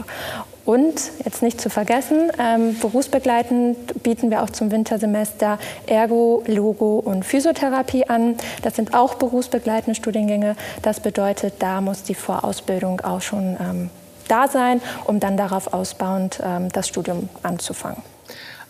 [0.64, 7.24] Und jetzt nicht zu vergessen, ähm, berufsbegleitend bieten wir auch zum Wintersemester Ergo, Logo und
[7.24, 8.36] Physiotherapie an.
[8.62, 10.56] Das sind auch berufsbegleitende Studiengänge.
[10.82, 13.90] Das bedeutet, da muss die Vorausbildung auch schon ähm,
[14.28, 18.02] da sein, um dann darauf ausbauend ähm, das Studium anzufangen.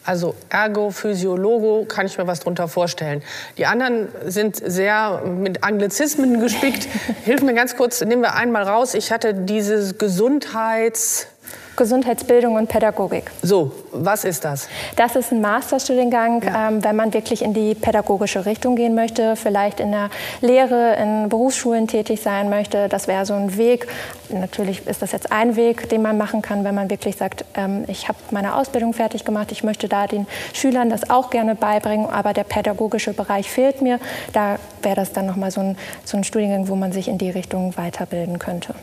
[0.04, 3.22] Also Ergo, Physio, Logo, kann ich mir was drunter vorstellen.
[3.56, 6.88] Die anderen sind sehr mit Anglizismen gespickt.
[7.24, 8.94] Hilf mir ganz kurz, nehmen wir einmal raus.
[8.94, 11.28] Ich hatte dieses Gesundheits...
[11.76, 13.30] Gesundheitsbildung und Pädagogik.
[13.42, 14.68] So, was ist das?
[14.96, 16.68] Das ist ein Masterstudiengang, ja.
[16.68, 21.28] ähm, wenn man wirklich in die pädagogische Richtung gehen möchte, vielleicht in der Lehre, in
[21.28, 22.88] Berufsschulen tätig sein möchte.
[22.88, 23.86] Das wäre so ein Weg.
[24.28, 27.84] Natürlich ist das jetzt ein Weg, den man machen kann, wenn man wirklich sagt, ähm,
[27.88, 32.06] ich habe meine Ausbildung fertig gemacht, ich möchte da den Schülern das auch gerne beibringen,
[32.06, 33.98] aber der pädagogische Bereich fehlt mir.
[34.32, 37.30] Da wäre das dann nochmal so ein, so ein Studiengang, wo man sich in die
[37.30, 38.74] Richtung weiterbilden könnte.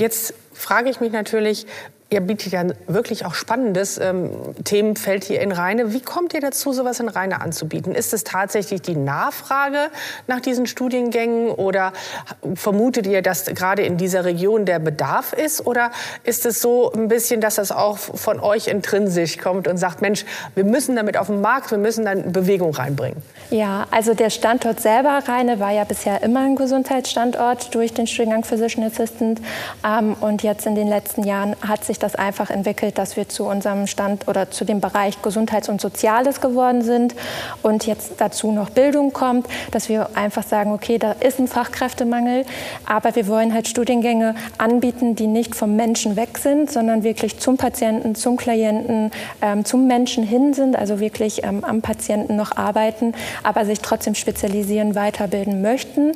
[0.00, 1.66] Jetzt frage ich mich natürlich,
[2.12, 4.32] Ihr bietet ja wirklich auch spannendes ähm,
[4.64, 5.92] Themenfeld hier in Rheine.
[5.92, 7.94] Wie kommt ihr dazu, sowas in Rheine anzubieten?
[7.94, 9.90] Ist es tatsächlich die Nachfrage
[10.26, 11.92] nach diesen Studiengängen oder
[12.54, 15.64] vermutet ihr, dass gerade in dieser Region der Bedarf ist?
[15.64, 15.92] Oder
[16.24, 20.24] ist es so ein bisschen, dass das auch von euch intrinsisch kommt und sagt, Mensch,
[20.56, 23.22] wir müssen damit auf den Markt, wir müssen dann Bewegung reinbringen?
[23.50, 28.42] Ja, also der Standort selber, Rheine, war ja bisher immer ein Gesundheitsstandort durch den Studiengang
[28.42, 29.40] Physician Assistant.
[29.86, 33.44] Ähm, und jetzt in den letzten Jahren hat sich das einfach entwickelt, dass wir zu
[33.44, 37.14] unserem Stand oder zu dem Bereich Gesundheits- und Soziales geworden sind
[37.62, 42.44] und jetzt dazu noch Bildung kommt, dass wir einfach sagen, okay, da ist ein Fachkräftemangel,
[42.86, 47.56] aber wir wollen halt Studiengänge anbieten, die nicht vom Menschen weg sind, sondern wirklich zum
[47.56, 49.10] Patienten, zum Klienten,
[49.42, 54.14] ähm, zum Menschen hin sind, also wirklich ähm, am Patienten noch arbeiten, aber sich trotzdem
[54.14, 56.12] spezialisieren, weiterbilden möchten.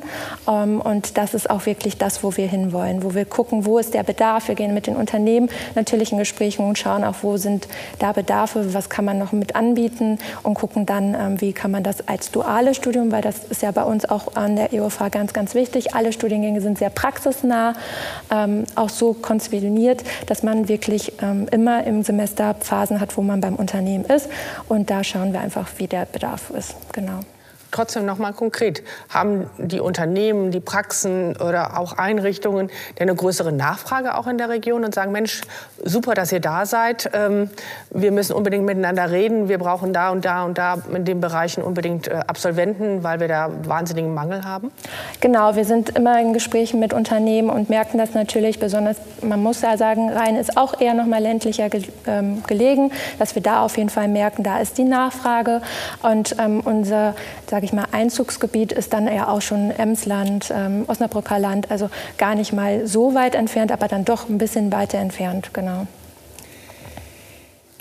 [0.47, 3.93] Ähm, und das ist auch wirklich das, wo wir hinwollen, wo wir gucken, wo ist
[3.93, 4.47] der Bedarf.
[4.47, 7.67] Wir gehen mit den Unternehmen natürlichen Gesprächen und schauen auch, wo sind
[7.99, 11.83] da Bedarfe, was kann man noch mit anbieten und gucken dann, ähm, wie kann man
[11.83, 15.33] das als duales Studium, weil das ist ja bei uns auch an der EOFA ganz,
[15.33, 15.95] ganz wichtig.
[15.95, 17.73] Alle Studiengänge sind sehr praxisnah,
[18.31, 23.41] ähm, auch so konziliert, dass man wirklich ähm, immer im Semester Phasen hat, wo man
[23.41, 24.29] beim Unternehmen ist.
[24.67, 26.75] Und da schauen wir einfach, wie der Bedarf ist.
[26.93, 27.19] Genau.
[27.75, 28.83] Trotzdem noch mal konkret.
[29.09, 34.49] Haben die Unternehmen, die Praxen oder auch Einrichtungen denn eine größere Nachfrage auch in der
[34.49, 35.41] Region und sagen, Mensch,
[35.83, 37.09] super, dass ihr da seid.
[37.13, 37.49] Ähm,
[37.91, 39.49] wir müssen unbedingt miteinander reden.
[39.49, 43.27] Wir brauchen da und da und da in den Bereichen unbedingt äh, Absolventen, weil wir
[43.27, 44.71] da wahnsinnigen Mangel haben?
[45.19, 49.61] Genau, wir sind immer in Gesprächen mit Unternehmen und merken das natürlich besonders, man muss
[49.61, 51.67] ja sagen, Rhein ist auch eher noch mal ländlicher
[52.07, 55.61] ähm, gelegen, dass wir da auf jeden Fall merken, da ist die Nachfrage
[56.01, 57.15] und ähm, unser,
[57.49, 62.35] sage ich mal, Einzugsgebiet ist dann ja auch schon Emsland, ähm, Osnabrücker Land, also gar
[62.35, 65.87] nicht mal so weit entfernt, aber dann doch ein bisschen weiter entfernt, genau.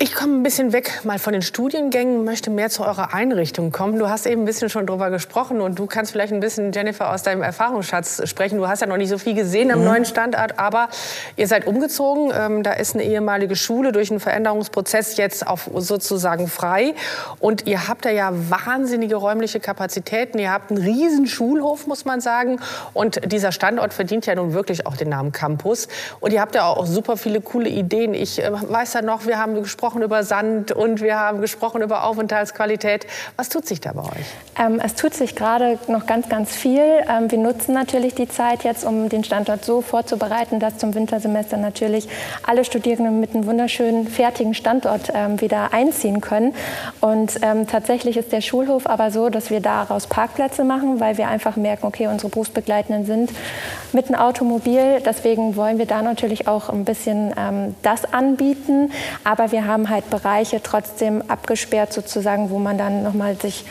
[0.04, 3.98] Ich komme ein bisschen weg mal von den Studiengängen, möchte mehr zu eurer Einrichtung kommen.
[3.98, 7.10] Du hast eben ein bisschen schon drüber gesprochen und du kannst vielleicht ein bisschen, Jennifer,
[7.10, 8.58] aus deinem Erfahrungsschatz sprechen.
[8.58, 9.86] Du hast ja noch nicht so viel gesehen am mhm.
[9.86, 10.90] neuen Standort, aber
[11.36, 12.34] ihr seid umgezogen.
[12.38, 16.94] Ähm, da ist eine ehemalige Schule durch einen Veränderungsprozess jetzt auch sozusagen frei.
[17.40, 20.38] Und ihr habt da ja wahnsinnige räumliche Kapazitäten.
[20.38, 22.60] Ihr habt einen riesen Schulhof, muss man sagen.
[22.92, 25.88] Und dieser Standort verdient ja nun wirklich auch den Namen Campus.
[26.20, 28.12] Und ihr habt ja auch super viele coole Ideen.
[28.12, 31.82] Ich äh, weiß ja noch, wir haben gesprochen, gesprochen über Sand und wir haben gesprochen
[31.82, 33.06] über Aufenthaltsqualität.
[33.36, 34.26] Was tut sich da bei euch?
[34.58, 36.82] Ähm, es tut sich gerade noch ganz, ganz viel.
[37.08, 41.56] Ähm, wir nutzen natürlich die Zeit jetzt, um den Standort so vorzubereiten, dass zum Wintersemester
[41.56, 42.08] natürlich
[42.44, 46.54] alle Studierenden mit einem wunderschönen, fertigen Standort ähm, wieder einziehen können.
[47.00, 51.28] Und ähm, tatsächlich ist der Schulhof aber so, dass wir daraus Parkplätze machen, weil wir
[51.28, 53.30] einfach merken, okay, unsere Berufsbegleitenden sind
[53.94, 55.00] mit einem Automobil.
[55.04, 58.92] Deswegen wollen wir da natürlich auch ein bisschen ähm, das anbieten.
[59.24, 63.64] Aber wir haben halt Bereiche trotzdem abgesperrt sozusagen, wo man dann nochmal sich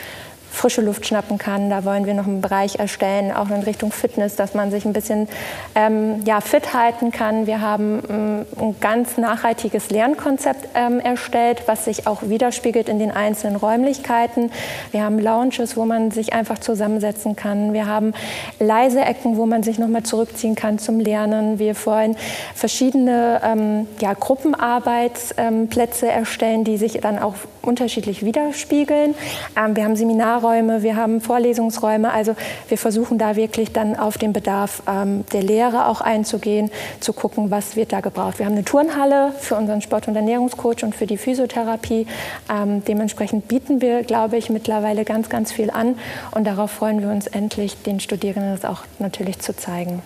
[0.54, 1.68] frische Luft schnappen kann.
[1.68, 4.92] Da wollen wir noch einen Bereich erstellen, auch in Richtung Fitness, dass man sich ein
[4.92, 5.28] bisschen
[5.74, 7.46] ähm, ja, fit halten kann.
[7.46, 13.10] Wir haben ähm, ein ganz nachhaltiges Lernkonzept ähm, erstellt, was sich auch widerspiegelt in den
[13.10, 14.50] einzelnen Räumlichkeiten.
[14.92, 17.72] Wir haben Lounges, wo man sich einfach zusammensetzen kann.
[17.72, 18.14] Wir haben
[18.60, 21.58] leise Ecken, wo man sich noch mal zurückziehen kann zum Lernen.
[21.58, 22.16] Wir wollen
[22.54, 29.14] verschiedene ähm, ja, Gruppenarbeitsplätze erstellen, die sich dann auch unterschiedlich widerspiegeln.
[29.56, 32.12] Ähm, wir haben Seminare Lehrräume, wir haben Vorlesungsräume.
[32.12, 32.36] Also
[32.68, 37.50] wir versuchen da wirklich dann auf den Bedarf ähm, der Lehre auch einzugehen, zu gucken,
[37.50, 38.38] was wird da gebraucht.
[38.38, 42.06] Wir haben eine Turnhalle für unseren Sport- und Ernährungscoach und für die Physiotherapie.
[42.50, 45.96] Ähm, dementsprechend bieten wir, glaube ich, mittlerweile ganz, ganz viel an.
[46.32, 50.02] Und darauf freuen wir uns endlich, den Studierenden das auch natürlich zu zeigen.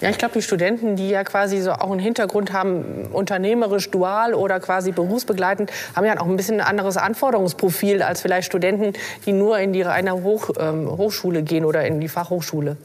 [0.00, 4.34] Ja, ich glaube, die Studenten, die ja quasi so auch einen Hintergrund haben, unternehmerisch, dual
[4.34, 8.94] oder quasi berufsbegleitend, haben ja auch ein bisschen ein anderes Anforderungsprofil als vielleicht Studenten,
[9.26, 12.76] die nur in die reine Hoch, ähm, Hochschule gehen oder in die Fachhochschule.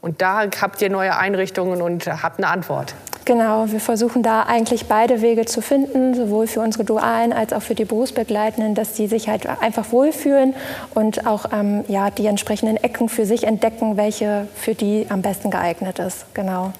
[0.00, 2.94] Und da habt ihr neue Einrichtungen und habt eine Antwort.
[3.30, 7.62] Genau, wir versuchen da eigentlich beide Wege zu finden, sowohl für unsere Dualen als auch
[7.62, 10.52] für die Berufsbegleitenden, dass die sich halt einfach wohlfühlen
[10.96, 15.52] und auch ähm, ja, die entsprechenden Ecken für sich entdecken, welche für die am besten
[15.52, 16.26] geeignet ist.
[16.34, 16.72] Genau.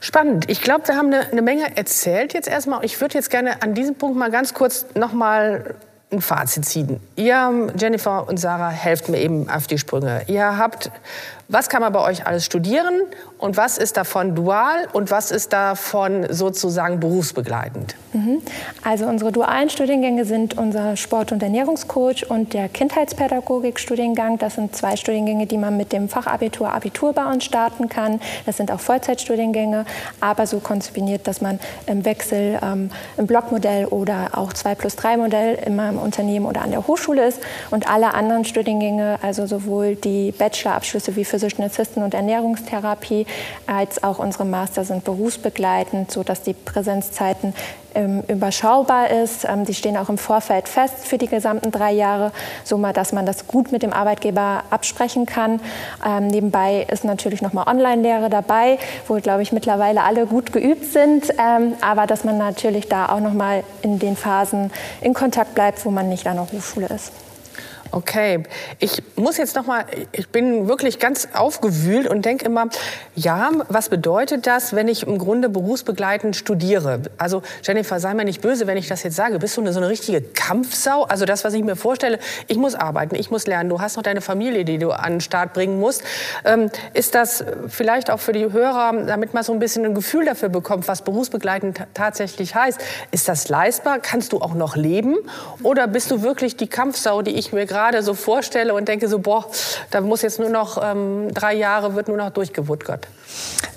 [0.00, 0.48] Spannend.
[0.48, 2.82] Ich glaube, wir haben eine, eine, Menge erzählt jetzt erstmal.
[2.82, 5.74] Ich würde jetzt gerne an diesem Punkt mal ganz kurz noch mal
[6.10, 7.00] ein Fazit ziehen.
[7.16, 10.22] Ihr, Jennifer und Sarah, helft mir eben auf die Sprünge.
[10.26, 10.90] Ihr habt
[11.48, 13.02] was kann man bei euch alles studieren
[13.38, 17.94] und was ist davon dual und was ist davon sozusagen berufsbegleitend?
[18.14, 18.40] Mhm.
[18.82, 24.38] Also unsere dualen Studiengänge sind unser Sport- und Ernährungscoach und der Kindheitspädagogik-Studiengang.
[24.38, 28.20] Das sind zwei Studiengänge, die man mit dem Fachabitur Abitur bei uns starten kann.
[28.46, 29.84] Das sind auch Vollzeitstudiengänge,
[30.20, 35.16] aber so konzipiert, dass man im Wechsel ähm, im Blockmodell oder auch 2 plus 3
[35.16, 37.40] Modell immer im Unternehmen oder an der Hochschule ist.
[37.70, 43.26] Und alle anderen Studiengänge, also sowohl die Bachelorabschlüsse wie für Physician Assistant und Ernährungstherapie,
[43.66, 47.54] als auch unsere Master sind berufsbegleitend, sodass die Präsenzzeiten
[47.94, 49.44] ähm, überschaubar ist.
[49.44, 53.12] Ähm, die stehen auch im Vorfeld fest für die gesamten drei Jahre, so mal, dass
[53.12, 55.60] man das gut mit dem Arbeitgeber absprechen kann.
[56.06, 60.92] Ähm, nebenbei ist natürlich noch mal Online-Lehre dabei, wo, glaube ich, mittlerweile alle gut geübt
[60.92, 64.70] sind, ähm, aber dass man natürlich da auch noch mal in den Phasen
[65.00, 67.23] in Kontakt bleibt, wo man nicht an der Hochschule ist.
[67.94, 68.42] Okay,
[68.80, 72.66] ich muss jetzt noch mal, ich bin wirklich ganz aufgewühlt und denke immer,
[73.14, 77.02] ja, was bedeutet das, wenn ich im Grunde berufsbegleitend studiere?
[77.18, 79.38] Also Jennifer, sei mir nicht böse, wenn ich das jetzt sage.
[79.38, 81.04] Bist du eine, so eine richtige Kampfsau?
[81.04, 84.02] Also das, was ich mir vorstelle, ich muss arbeiten, ich muss lernen, du hast noch
[84.02, 86.02] deine Familie, die du an den Start bringen musst.
[86.44, 90.24] Ähm, ist das vielleicht auch für die Hörer, damit man so ein bisschen ein Gefühl
[90.24, 92.80] dafür bekommt, was berufsbegleitend tatsächlich heißt?
[93.12, 94.00] Ist das leistbar?
[94.00, 95.14] Kannst du auch noch leben?
[95.62, 99.08] Oder bist du wirklich die Kampfsau, die ich mir gerade gerade so vorstelle und denke
[99.08, 99.46] so, boah,
[99.90, 103.06] da muss jetzt nur noch ähm, drei Jahre, wird nur noch durchgewuttgert?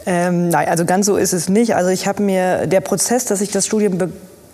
[0.06, 1.76] Ähm, nein, also ganz so ist es nicht.
[1.76, 3.98] Also ich habe mir, der Prozess, dass ich das Studium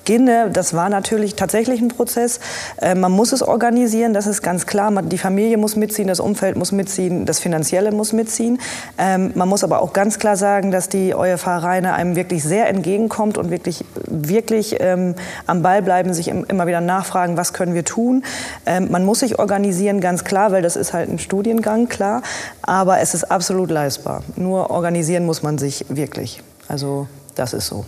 [0.04, 2.42] Beginne, das war natürlich tatsächlich ein Prozess.
[2.82, 4.92] Äh, man muss es organisieren, das ist ganz klar.
[5.02, 8.60] Die Familie muss mitziehen, das Umfeld muss mitziehen, das Finanzielle muss mitziehen.
[8.98, 12.68] Ähm, man muss aber auch ganz klar sagen, dass die OFH Rheine einem wirklich sehr
[12.68, 15.16] entgegenkommt und wirklich, wirklich ähm,
[15.48, 18.26] am Ball bleiben, sich immer wieder nachfragen, was können wir tun.
[18.66, 22.24] Ähm, man muss sich organisieren, ganz klar, weil das ist halt ein Studiengang, klar.
[22.62, 24.22] Aber es ist absolut leistbar.
[24.36, 26.44] Nur organisieren muss man sich wirklich.
[26.68, 27.86] Also das ist so.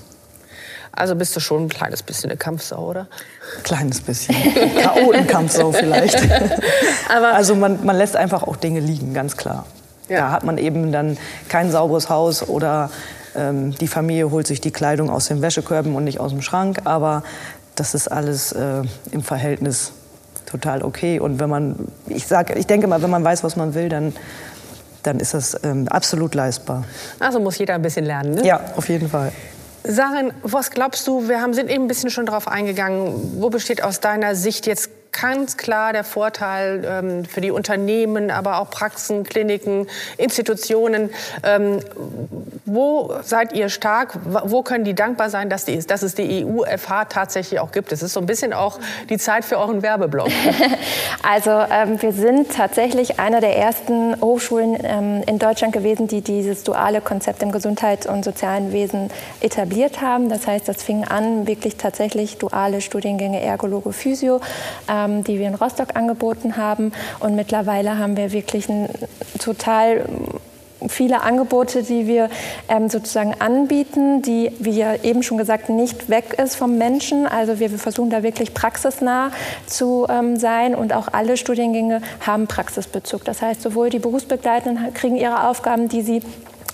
[0.95, 3.07] Also bist du schon ein kleines bisschen eine Kampfsau, oder?
[3.63, 4.35] Kleines bisschen.
[4.81, 6.17] Chaotenkampfsau vielleicht.
[7.09, 9.65] Aber also man, man lässt einfach auch Dinge liegen, ganz klar.
[10.07, 10.19] Ja.
[10.19, 11.17] Da hat man eben dann
[11.49, 12.89] kein sauberes Haus oder
[13.35, 16.81] ähm, die Familie holt sich die Kleidung aus den Wäschekörben und nicht aus dem Schrank.
[16.85, 17.23] Aber
[17.75, 19.91] das ist alles äh, im Verhältnis
[20.45, 21.19] total okay.
[21.19, 24.13] Und wenn man, ich sage, ich denke mal, wenn man weiß, was man will, dann
[25.05, 26.83] dann ist das ähm, absolut leistbar.
[27.19, 28.45] Also muss jeder ein bisschen lernen, ne?
[28.45, 29.31] Ja, auf jeden Fall.
[29.87, 33.83] Sarin, was glaubst du, wir haben, sind eben ein bisschen schon darauf eingegangen, wo besteht
[33.83, 39.23] aus deiner Sicht jetzt ganz klar der Vorteil ähm, für die Unternehmen, aber auch Praxen,
[39.23, 41.09] Kliniken, Institutionen.
[41.43, 41.79] Ähm,
[42.65, 44.17] wo seid ihr stark?
[44.25, 47.91] Wo können die dankbar sein, dass, die, dass es die EU-FH tatsächlich auch gibt?
[47.91, 50.29] Es ist so ein bisschen auch die Zeit für euren Werbeblock.
[51.23, 56.63] Also ähm, wir sind tatsächlich einer der ersten Hochschulen ähm, in Deutschland gewesen, die dieses
[56.63, 59.09] duale Konzept im Gesundheits- und sozialen Wesen
[59.41, 60.29] etabliert haben.
[60.29, 64.39] Das heißt, das fing an, wirklich tatsächlich duale Studiengänge Ergologe, Physio.
[64.87, 66.91] Ähm, ähm, die wir in Rostock angeboten haben.
[67.19, 68.89] Und mittlerweile haben wir wirklich ein
[69.39, 70.05] total
[70.87, 72.29] viele Angebote, die wir
[72.69, 77.27] ähm, sozusagen anbieten, die, wie ja eben schon gesagt, nicht weg ist vom Menschen.
[77.27, 79.31] Also wir, wir versuchen da wirklich praxisnah
[79.65, 83.23] zu ähm, sein und auch alle Studiengänge haben Praxisbezug.
[83.25, 86.21] Das heißt, sowohl die Berufsbegleitenden kriegen ihre Aufgaben, die sie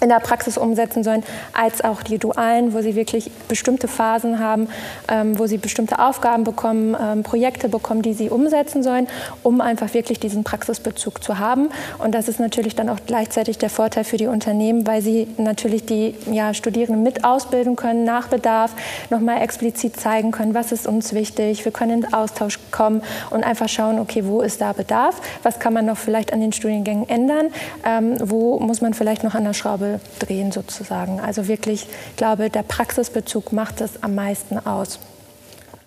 [0.02, 4.68] in der Praxis umsetzen sollen, als auch die Dualen, wo sie wirklich bestimmte Phasen haben,
[5.08, 9.08] ähm, wo sie bestimmte Aufgaben bekommen, ähm, Projekte bekommen, die sie umsetzen sollen,
[9.44, 11.70] um einfach wirklich diesen Praxisbezug zu haben.
[12.00, 15.86] Und das ist natürlich dann auch gleichzeitig der Vorteil für die Unternehmen, weil sie natürlich
[15.86, 18.72] die ja, Studierenden mit ausbilden können, nach Bedarf,
[19.12, 21.64] nochmal explizit zeigen können, was ist uns wichtig.
[21.64, 25.74] Wir können in Austausch kommen und einfach schauen, okay, wo ist da Bedarf, was kann
[25.74, 27.48] man noch vielleicht an den Studiengängen ändern,
[27.86, 31.20] ähm, wo muss man vielleicht noch an der Schraube drehen sozusagen.
[31.20, 35.00] Also wirklich, ich glaube, der Praxisbezug macht es am meisten aus.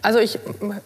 [0.05, 0.39] Also ich,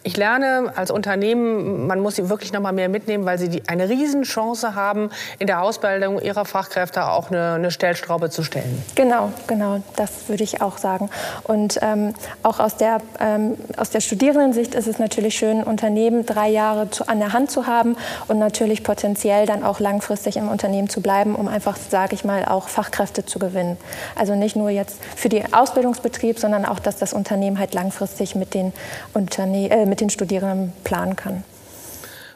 [0.03, 3.67] ich lerne als Unternehmen, man muss sie wirklich noch mal mehr mitnehmen, weil sie die,
[3.67, 8.81] eine Riesenchance haben, in der Ausbildung ihrer Fachkräfte auch eine, eine Stellschraube zu stellen.
[8.95, 11.09] Genau, genau, das würde ich auch sagen.
[11.43, 16.47] Und ähm, auch aus der, ähm, aus der Studierendensicht ist es natürlich schön, Unternehmen drei
[16.47, 17.97] Jahre zu, an der Hand zu haben
[18.29, 22.45] und natürlich potenziell dann auch langfristig im Unternehmen zu bleiben, um einfach, sage ich mal,
[22.45, 23.75] auch Fachkräfte zu gewinnen.
[24.15, 28.53] Also nicht nur jetzt für den Ausbildungsbetrieb, sondern auch, dass das Unternehmen halt langfristig mit
[28.53, 28.71] den
[29.13, 31.43] Unterne äh, mit den Studierenden planen kann.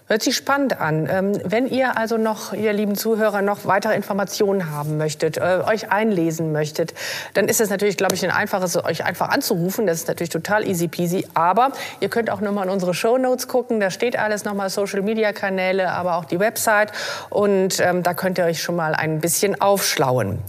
[0.07, 1.07] Hört sich spannend an.
[1.09, 5.91] Ähm, wenn ihr also noch, ihr lieben Zuhörer, noch weitere Informationen haben möchtet, äh, euch
[5.91, 6.93] einlesen möchtet,
[7.35, 9.87] dann ist es natürlich, glaube ich, ein einfaches, euch einfach anzurufen.
[9.87, 11.25] Das ist natürlich total easy peasy.
[11.33, 13.79] Aber ihr könnt auch nochmal in unsere Show Notes gucken.
[13.79, 16.91] Da steht alles nochmal Social Media Kanäle, aber auch die Website.
[17.29, 20.39] Und ähm, da könnt ihr euch schon mal ein bisschen aufschlauen.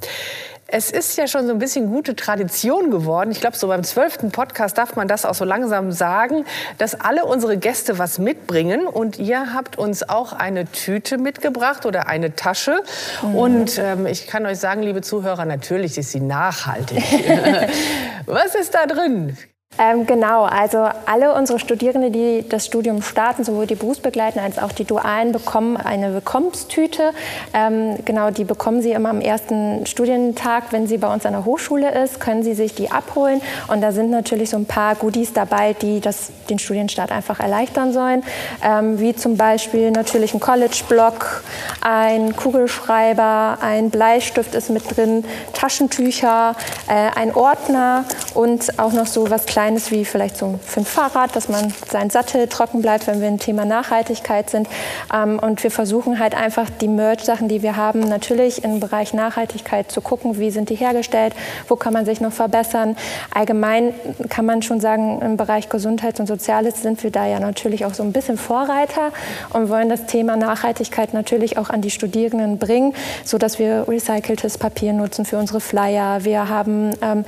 [0.66, 3.30] Es ist ja schon so ein bisschen gute Tradition geworden.
[3.30, 6.44] Ich glaube, so beim zwölften Podcast darf man das auch so langsam sagen,
[6.78, 8.86] dass alle unsere Gäste was mitbringen.
[8.86, 12.82] Und ihr habt uns auch eine Tüte mitgebracht oder eine Tasche.
[13.22, 13.34] Mhm.
[13.34, 17.02] Und ähm, ich kann euch sagen, liebe Zuhörer, natürlich ist sie nachhaltig.
[18.26, 19.36] was ist da drin?
[19.76, 24.70] Ähm, genau, also alle unsere Studierende, die das Studium starten, sowohl die Berufsbegleitenden als auch
[24.70, 27.10] die Dualen, bekommen eine Willkommenstüte.
[27.52, 31.44] Ähm, genau, die bekommen sie immer am ersten Studientag, wenn sie bei uns an der
[31.44, 33.42] Hochschule ist, können sie sich die abholen.
[33.66, 37.92] Und da sind natürlich so ein paar Goodies dabei, die das, den Studienstart einfach erleichtern
[37.92, 38.22] sollen.
[38.62, 41.42] Ähm, wie zum Beispiel natürlich ein College-Block,
[41.80, 46.54] ein Kugelschreiber, ein Bleistift ist mit drin, Taschentücher,
[46.86, 50.84] äh, ein Ordner und auch noch so was Kleines Kleines wie vielleicht so für ein
[50.84, 54.68] Fahrrad, dass man sein Sattel trocken bleibt, wenn wir im Thema Nachhaltigkeit sind.
[55.10, 59.90] Ähm, und wir versuchen halt einfach die Merch-Sachen, die wir haben, natürlich im Bereich Nachhaltigkeit
[59.90, 61.34] zu gucken, wie sind die hergestellt,
[61.66, 62.94] wo kann man sich noch verbessern.
[63.32, 63.94] Allgemein
[64.28, 67.94] kann man schon sagen, im Bereich Gesundheit und Soziales sind wir da ja natürlich auch
[67.94, 69.12] so ein bisschen Vorreiter
[69.54, 72.92] und wollen das Thema Nachhaltigkeit natürlich auch an die Studierenden bringen,
[73.24, 76.22] sodass wir recyceltes Papier nutzen für unsere Flyer.
[76.22, 77.24] Wir haben ähm,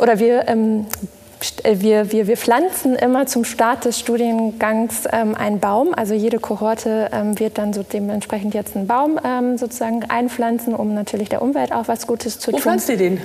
[0.00, 1.19] oder wir ähm, äh,
[1.64, 5.94] wir, wir, wir pflanzen immer zum Start des Studiengangs ähm, einen Baum.
[5.94, 10.92] Also jede Kohorte ähm, wird dann so dementsprechend jetzt einen Baum ähm, sozusagen einpflanzen, um
[10.92, 12.58] natürlich der Umwelt auch was Gutes zu Wo tun.
[12.58, 13.20] Wo pflanzt ihr den?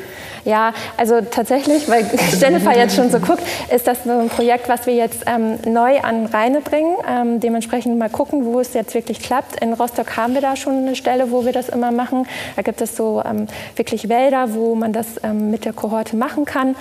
[0.45, 2.05] Ja, also tatsächlich, weil
[2.39, 5.99] Jennifer jetzt schon so guckt, ist das so ein Projekt, was wir jetzt ähm, neu
[5.99, 6.95] an Rheine bringen.
[7.09, 9.59] Ähm, dementsprechend mal gucken, wo es jetzt wirklich klappt.
[9.61, 12.27] In Rostock haben wir da schon eine Stelle, wo wir das immer machen.
[12.55, 16.75] Da gibt es so ähm, wirklich Wälder, wo man das mit der Kohorte machen kann.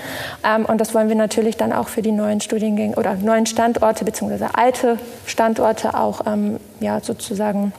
[0.67, 4.47] Und das wollen wir natürlich dann auch für die neuen Studiengänge oder neuen Standorte bzw.
[4.53, 7.73] alte Standorte auch ähm, ja, sozusagen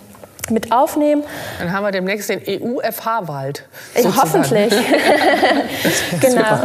[0.50, 1.24] mit aufnehmen.
[1.60, 3.64] Dann haben wir demnächst den EU-FH-Wald.
[4.04, 4.74] Hoffentlich.
[6.22, 6.44] genau.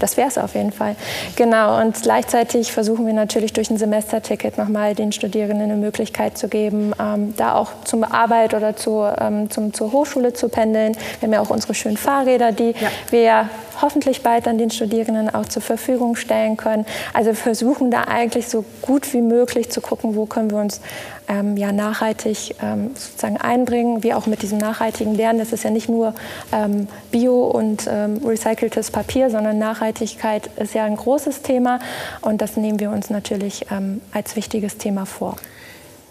[0.00, 0.96] Das wäre es auf jeden Fall.
[1.36, 1.80] Genau.
[1.80, 6.92] Und gleichzeitig versuchen wir natürlich durch ein Semesterticket nochmal den Studierenden eine Möglichkeit zu geben,
[7.00, 10.96] ähm, da auch zum Arbeit oder zu, ähm, zum, zur Hochschule zu pendeln.
[11.20, 12.90] Wir haben ja auch unsere schönen Fahrräder, die ja.
[13.10, 13.48] wir
[13.82, 16.86] hoffentlich bald dann den Studierenden auch zur Verfügung stellen können.
[17.12, 20.80] Also wir versuchen da eigentlich so gut wie möglich zu gucken, wo können wir uns
[21.28, 25.38] ähm, ja, nachhaltig ähm, sozusagen einbringen, wie auch mit diesem nachhaltigen Lernen.
[25.38, 26.14] Das ist ja nicht nur
[26.52, 31.80] ähm, Bio und ähm, recyceltes Papier, sondern Nachhaltigkeit ist ja ein großes Thema
[32.20, 35.36] und das nehmen wir uns natürlich ähm, als wichtiges Thema vor.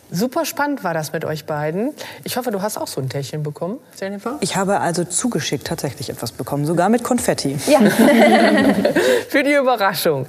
[0.09, 1.93] Super spannend war das mit euch beiden.
[2.23, 4.37] Ich hoffe, du hast auch so ein Täschchen bekommen, Jennifer.
[4.39, 7.57] Ich habe also zugeschickt tatsächlich etwas bekommen, sogar mit Konfetti.
[7.67, 7.79] Ja.
[9.29, 10.25] Für die Überraschung.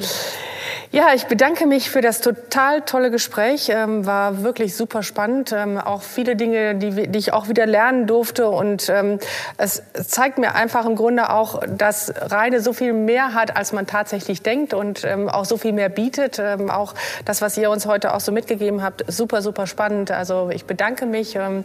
[0.91, 3.69] Ja, ich bedanke mich für das total tolle Gespräch.
[3.69, 5.53] Ähm, war wirklich super spannend.
[5.53, 8.49] Ähm, auch viele Dinge, die, die, ich auch wieder lernen durfte.
[8.49, 9.19] Und ähm,
[9.59, 13.87] es zeigt mir einfach im Grunde auch, dass Reine so viel mehr hat, als man
[13.87, 16.39] tatsächlich denkt und ähm, auch so viel mehr bietet.
[16.39, 16.95] Ähm, auch
[17.27, 20.11] das, was ihr uns heute auch so mitgegeben habt, super, super spannend.
[20.11, 21.37] Also ich bedanke mich.
[21.37, 21.65] Ähm,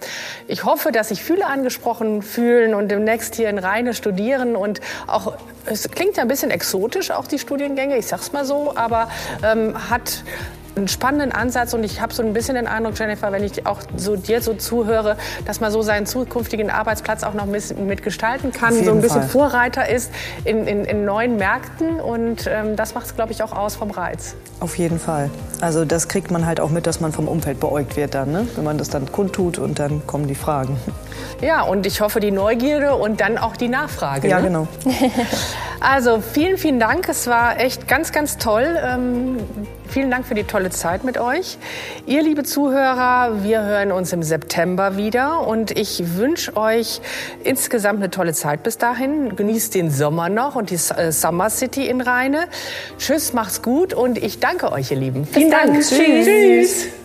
[0.49, 5.37] ich hoffe, dass sich viele angesprochen fühlen und demnächst hier in Reine studieren und auch
[5.65, 9.07] es klingt ja ein bisschen exotisch, auch die Studiengänge, ich sag's mal so, aber
[9.43, 10.23] ähm, hat
[10.75, 13.81] einen spannenden Ansatz und ich habe so ein bisschen den Eindruck, Jennifer, wenn ich auch
[13.95, 18.91] so dir so zuhöre, dass man so seinen zukünftigen Arbeitsplatz auch noch mitgestalten kann, so
[18.91, 19.29] ein bisschen Fall.
[19.29, 20.11] Vorreiter ist
[20.45, 23.91] in, in, in, neuen Märkten und ähm, das macht es, glaube ich, auch aus vom
[23.91, 24.35] Reiz.
[24.59, 25.29] Auf jeden Fall.
[25.61, 28.47] Also das kriegt man halt auch mit, dass man vom Umfeld beäugt wird dann, ne?
[28.55, 30.77] wenn man das dann kundtut und dann kommen die Fragen.
[31.41, 34.27] Ja, und ich hoffe die Neugierde und dann auch die Nachfrage.
[34.27, 34.47] Ja, ne?
[34.47, 34.67] genau.
[35.83, 37.09] Also vielen, vielen Dank.
[37.09, 38.79] Es war echt ganz, ganz toll.
[38.81, 39.37] Ähm,
[39.93, 41.57] vielen Dank für die tolle Zeit mit euch.
[42.07, 46.99] Ihr, liebe Zuhörer, wir hören uns im September wieder und ich wünsche euch
[47.43, 49.35] insgesamt eine tolle Zeit bis dahin.
[49.35, 52.47] Genießt den Sommer noch und die äh, Summer City in Rheine.
[52.97, 55.27] Tschüss, macht's gut und ich danke euch, ihr Lieben.
[55.27, 55.75] Vielen Dank.
[55.75, 56.25] Tschüss.
[56.25, 57.02] Tschüss.